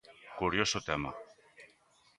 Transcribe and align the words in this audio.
Curioso 0.39 0.77
tema!. 0.89 1.11